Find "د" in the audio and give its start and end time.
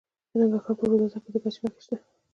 0.29-0.31, 1.33-1.35